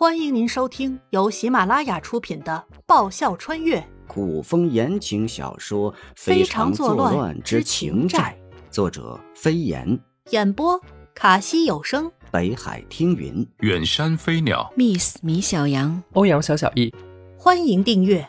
[0.00, 8.34] 欢迎您收听由喜马拉雅出品的《爆笑穿越古风言情小说《非常常作乱乱之情债》，
[8.72, 9.86] 作者飞檐，》，
[10.30, 10.82] 演播
[11.14, 12.10] 卡西有声。
[12.32, 13.46] 北海听云。
[13.58, 16.90] 远山飞鸟，Miss 米小羊，欧阳小小易，
[17.36, 18.26] 欢迎订阅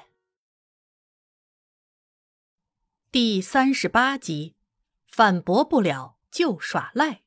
[3.14, 4.56] 第三十八集，
[5.08, 7.22] 反驳不了就耍赖。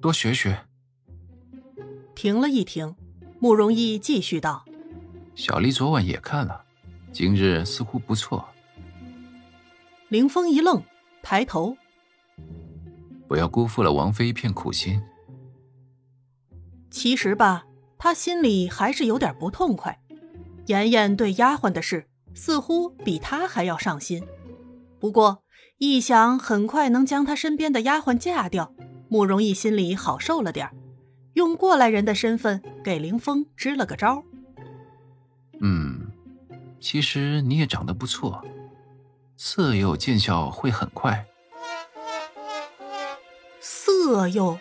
[0.00, 0.68] 多学学。
[2.16, 2.96] 停了一停，
[3.38, 4.64] 慕容易继续道
[5.34, 6.64] 小丽昨晚也看了，
[7.12, 8.42] 今日似乎不错。
[10.08, 10.82] ：“凌风一愣，
[11.22, 11.76] 抬头，
[13.28, 14.98] 不要辜负了王妃一片苦心。
[16.90, 17.66] 其实吧，
[17.98, 20.00] 他心里还是有点不痛快。
[20.68, 24.24] 妍妍对丫鬟的事，似乎比他还要上心。
[24.98, 25.42] 不过
[25.76, 28.72] 一想很快能将他身边的丫鬟嫁掉，
[29.10, 30.72] 慕容易心里好受了点儿，
[31.36, 34.24] 用过来人的身份给林峰支了个招。
[35.60, 36.10] 嗯，
[36.80, 38.42] 其实你也长得不错，
[39.36, 41.26] 色诱见效会很快。
[43.60, 44.58] 色诱，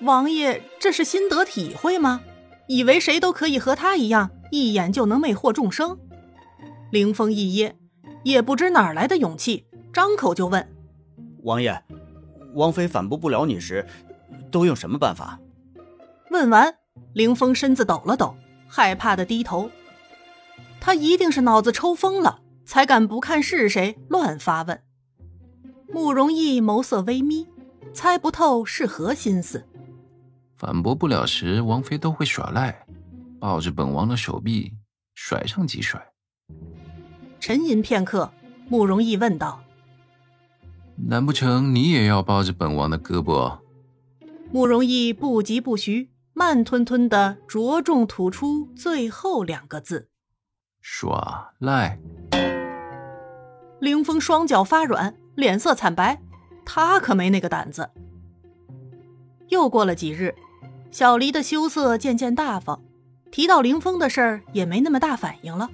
[0.00, 2.22] 王爷这是心得体会吗？
[2.66, 5.96] 以为谁都可以和他一样，一眼就能魅惑众生？
[6.90, 7.76] 凌峰一噎，
[8.24, 10.68] 也不知哪儿来的勇气，张口就问。
[11.44, 11.80] 王爷，
[12.54, 13.86] 王妃反驳不了你时，
[14.50, 15.38] 都用什么办法？
[16.32, 16.74] 问完，
[17.12, 18.34] 凌风身子抖了抖，
[18.66, 19.70] 害怕的低头。
[20.80, 24.82] 他一定是脑子抽风了，才敢不看是谁乱发问。
[25.92, 27.46] 慕容易眸色微眯，
[27.92, 29.64] 猜不透是何心思。
[30.56, 32.86] 反驳不了时，王妃都会耍赖，
[33.38, 34.72] 抱着本王的手臂
[35.14, 36.00] 甩上几甩。
[37.38, 38.32] 沉吟片刻，
[38.68, 39.62] 慕容易问道
[40.96, 43.58] 难不成你也要抱着本王的胳膊
[44.52, 50.08] ？：“慕容易不疾不徐，慢吞吞的着重吐出最后两个字。
[50.80, 51.98] 耍赖？”
[53.80, 56.20] 凌风双脚发软，脸色惨白，
[56.64, 57.90] 他可没那个胆子。
[59.48, 60.34] 又过了几日，
[60.90, 62.82] 小黎的羞涩渐渐大方，
[63.30, 65.68] 提到凌风的事儿也没那么大反应了。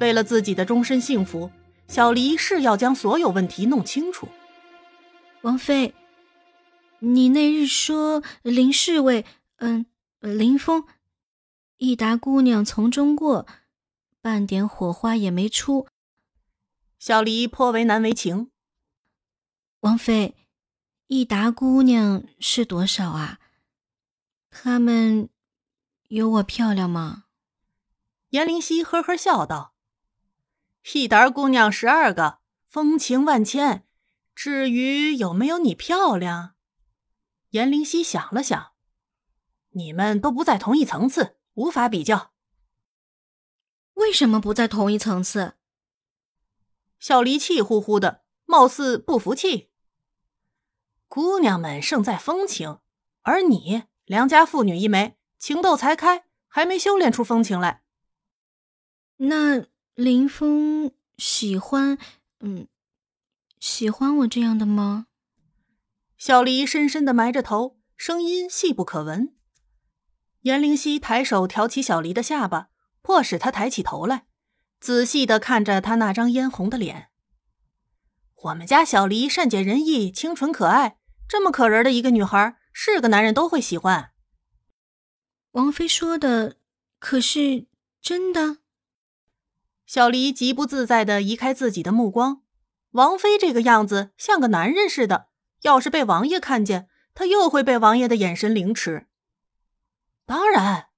[0.00, 1.50] 为了自己的终身幸福，
[1.86, 4.28] 小黎是要将所有问题弄清楚。
[5.42, 5.94] 王妃，
[6.98, 9.24] 你那日说林侍卫，
[9.58, 9.86] 嗯，
[10.20, 10.86] 林峰，
[11.76, 13.46] 益达姑娘从中过，
[14.20, 15.86] 半点火花也没出。
[16.98, 18.50] 小黎颇为难为情，
[19.80, 20.36] 王妃，
[21.08, 23.38] 益达姑娘是多少啊？
[24.50, 25.28] 她们
[26.08, 27.24] 有我漂亮吗？
[28.30, 29.74] 颜灵犀呵呵笑道
[30.94, 33.84] ：“益达姑娘十二个，风情万千。
[34.34, 36.54] 至于有没有你漂亮，
[37.50, 38.72] 颜灵犀想了想，
[39.78, 42.32] 你们都不在同一层次，无法比较。
[43.94, 45.54] 为什么不在同一层次？
[46.98, 49.70] 小黎气呼呼的，貌似不服气。
[51.06, 52.80] 姑娘们胜在风情，
[53.22, 57.84] 而你良家妇女一枚，情窦才开，还没修炼出风情来。
[59.18, 61.96] 那林峰喜欢，
[62.40, 62.66] 嗯，
[63.60, 65.06] 喜欢我这样的吗？
[66.16, 69.37] 小黎深深的埋着头，声音细不可闻。
[70.42, 72.68] 颜灵犀抬手挑起小黎的下巴，
[73.02, 74.26] 迫使他抬起头来，
[74.78, 77.08] 仔细的看着他那张嫣红的脸。
[78.42, 84.12] 我们家小黎善解人意，清纯可爱，这么可人的一个女孩，是个男人都会喜欢。
[85.52, 86.58] 王妃说的
[87.00, 87.66] 可是
[88.00, 88.58] 真的？
[89.86, 92.42] 小黎极不自在的移开自己的目光。
[92.92, 95.26] 王妃这个样子像个男人似的，
[95.62, 99.07] 要是被王爷看见，她又会被王爷的眼神凌迟。
[100.28, 100.88] 当然，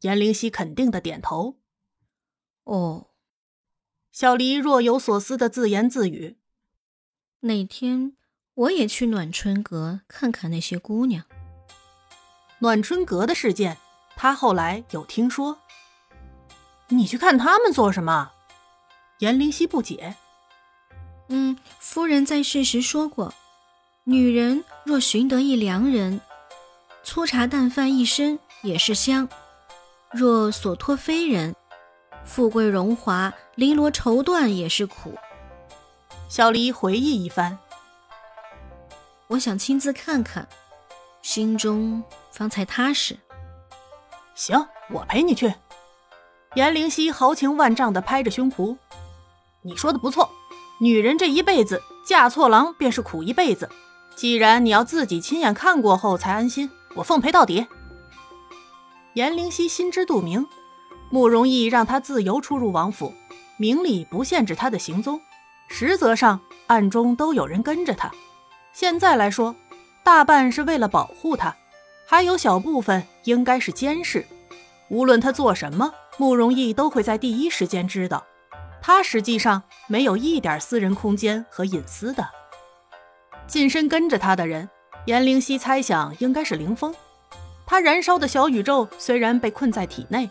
[0.00, 1.58] 颜灵犀肯定的点头。
[2.64, 3.08] 哦，
[4.10, 6.38] 小黎若有所思的自言自语。
[7.40, 8.16] 哪天
[8.54, 11.26] 我也去暖春阁看看那些姑娘。
[12.60, 13.76] 暖春阁的事件，
[14.16, 15.58] 他后来有听说。
[16.88, 18.32] 你去看他们做什么？
[19.18, 20.16] 颜灵犀不解。
[21.28, 23.34] 嗯，夫人在世时说过，
[24.04, 26.22] 女人若寻得一良人，
[27.02, 29.26] 粗茶淡饭一身也是香；
[30.10, 31.54] 若所托非人，
[32.24, 35.14] 富贵荣华、绫罗绸缎也是苦。
[36.28, 37.58] 小黎回忆一番，
[39.28, 40.46] 我想亲自看看，
[41.22, 43.18] 心中方才踏实。
[44.34, 45.54] 行，我陪你去。
[46.54, 48.76] 颜灵犀豪情万丈的拍着胸脯
[49.62, 50.30] ：“你说的不错，
[50.80, 53.70] 女人这一辈子嫁错郎便是苦一辈子。
[54.14, 57.66] 既然你要自己亲眼看过后才安心，我奉陪到底。
[59.14, 60.46] 颜灵溪心知肚明，
[61.10, 63.14] 慕容逸让他自由出入王府，
[63.56, 65.20] 明里不限制他的行踪，
[65.68, 68.10] 实则上暗中都有人跟着他。
[68.72, 69.54] 现在来说，
[70.04, 71.54] 大半是为了保护他，
[72.06, 74.26] 还有小部分应该是监视。
[74.88, 78.24] 无论他做什么，慕容逸都会在第一时间知道。
[78.82, 82.28] 他实际上没有一点私人空间和隐私的。
[83.46, 84.68] 近身跟着他的人，
[85.08, 86.94] 颜灵溪猜想应该是凌风。
[87.64, 90.28] 他燃烧的小宇宙虽然被困在体内，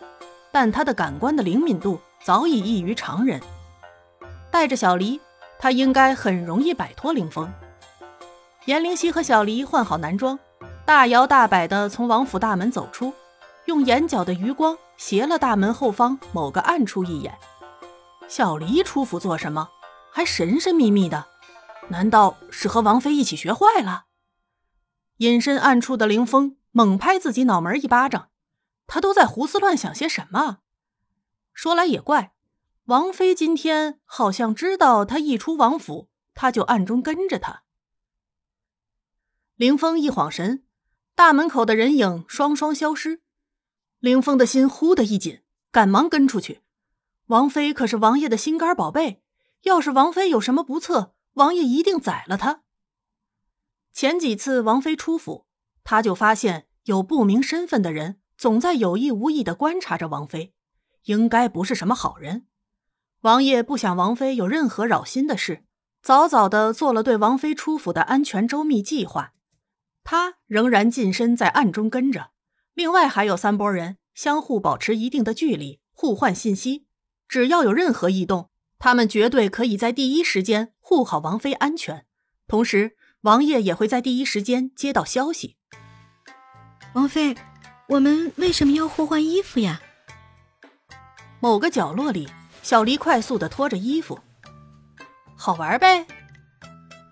[0.52, 3.42] 但他的感官的灵敏度早已异于常人。
[4.52, 5.20] 带着小离，
[5.58, 7.52] 他应该很容易摆脱凌风。
[8.66, 10.38] 颜灵溪和小离换好男装，
[10.86, 13.12] 大摇大摆地从王府大门走出，
[13.66, 17.34] 用眼角的余光斜了大门后方某个暗处一眼。
[18.28, 19.70] 小离出府做什么？
[20.14, 21.26] 还神神秘秘的？
[21.88, 24.04] 难道是和王妃一起学坏了？
[25.18, 26.58] 隐身暗处的凌风。
[26.72, 28.30] 猛拍自己脑门一巴掌，
[28.86, 30.60] 他都在胡思乱想些什么？
[31.52, 32.36] 说来也怪，
[32.86, 37.64] 王妃今天好像知道他一出王府，他就暗中跟着他。
[39.56, 40.66] 凌风一晃神，
[41.16, 43.24] 大门口的人影双双消失。
[43.98, 45.42] 凌风的心忽的一紧，
[45.72, 46.62] 赶忙跟出去。
[47.26, 49.24] 王妃可是王爷的心肝宝贝，
[49.64, 52.62] 要是王妃有什么不测，王爷一定宰了他。
[53.98, 55.48] 前几次王妃出府，
[55.84, 56.68] 他就发现。
[56.84, 60.54] 有不明身份的人总在有意无意的观察着王妃，
[61.06, 62.46] 应该不是什么好人。
[63.22, 65.66] 王爷不想王妃有任何扰心的事，
[66.04, 69.34] 早早的做了对王妃出府的安全周密计划。
[70.04, 72.30] 他仍然近身在暗中跟着，
[72.76, 76.86] 另外还有三拨人相互保持一定的距离，互换信息。
[77.28, 82.06] 只要有任何异动，他们绝对可以在第一时间护好王妃安全，
[82.48, 85.58] 同时王爷也会在第一时间接到消息。
[86.94, 87.36] 王妃，
[87.90, 89.82] 我们为什么要互换衣服呀？
[91.40, 92.30] 某个角落里，
[92.64, 94.20] 小黎快速的脱着衣服，
[95.36, 96.06] 好玩呗。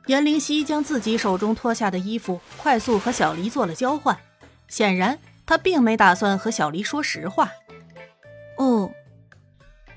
[0.08, 4.18] 颜灵溪将自己手中脱下的衣服快速和小黎做了交换，
[4.68, 7.52] 显然他并没打算和小黎说实话。
[8.58, 8.92] 哦，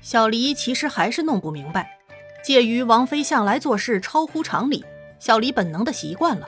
[0.01, 1.99] 小黎其实还是弄不明白，
[2.43, 4.83] 介于王妃向来做事超乎常理，
[5.19, 6.47] 小黎本能的习惯了。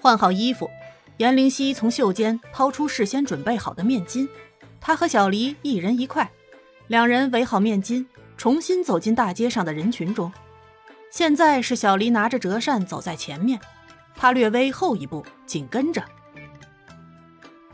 [0.00, 0.68] 换好衣服。
[1.18, 4.26] 颜灵溪从袖间掏出事先准备好的面巾，
[4.80, 6.28] 他和小黎一人一块，
[6.88, 8.04] 两人围好面巾，
[8.36, 10.32] 重新走进大街上的人群中。
[11.10, 13.60] 现在是小黎拿着折扇走在前面，
[14.16, 16.02] 他略微后一步，紧跟着。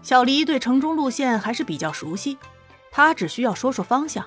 [0.02, 2.36] 小黎对城中路线还是比较熟悉，
[2.90, 4.26] 他只需要说说方向。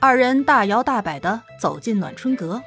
[0.00, 2.60] 二人大摇大摆地走进暖春阁。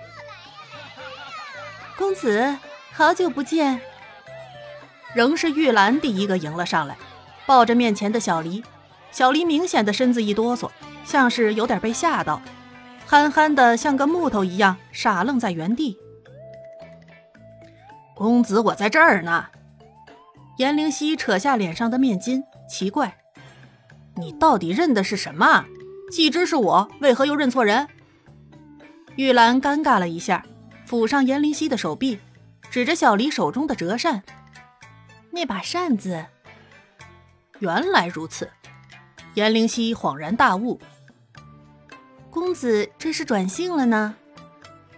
[1.97, 2.57] 公子，
[2.93, 3.79] 好久不见。
[5.13, 6.97] 仍是玉兰第一个迎了上来，
[7.45, 8.63] 抱着面前的小黎。
[9.11, 10.69] 小黎明显的身子一哆嗦，
[11.03, 12.41] 像是有点被吓到，
[13.05, 15.97] 憨憨的像个木头一样傻愣在原地。
[18.15, 19.47] 公子，我在这儿呢。
[20.57, 23.17] 颜灵溪扯下脸上的面巾，奇怪
[24.15, 25.65] ：“你到底认的是什么？
[26.11, 27.87] 既知是我，为何又认错人？”
[29.17, 30.45] 玉兰尴尬了一下，
[30.91, 32.19] 抚上颜灵溪的手臂，
[32.69, 34.23] 指着小黎手中的折扇。
[35.29, 36.25] 那把扇子，
[37.59, 38.49] 原来如此。
[39.35, 40.81] 颜灵溪恍然大悟
[42.30, 44.16] ：“公子这是转性了呢？”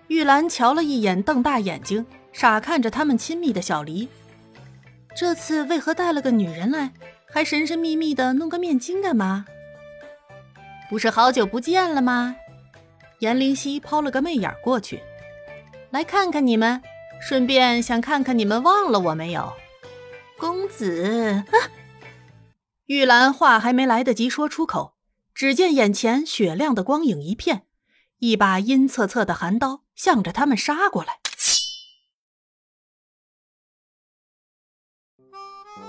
[0.10, 4.10] 玉兰瞧了一眼，瞪大眼睛，傻看着他们亲密的小离。
[5.16, 6.92] 这次为何带了个女人来，
[7.32, 9.46] 还神神秘秘的弄个面巾干嘛？
[10.90, 12.36] 不是好久不见了吗？
[13.20, 15.00] 颜灵溪抛了个媚眼过去，
[15.94, 16.82] 来看看你们，
[17.22, 19.54] 顺便想看看你们忘了我没有。
[20.40, 21.44] 公子，
[22.88, 24.96] 玉兰话还没来得及说出口，
[25.36, 27.68] 只见眼前雪亮的光影一片，
[28.18, 31.20] 一把阴恻恻的寒刀向着他们杀过来。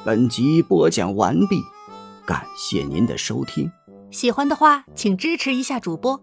[0.04, 1.62] 本集播讲完毕，
[2.26, 3.72] 感谢您的收听。
[4.10, 6.22] 喜欢的话，请支持一下主播，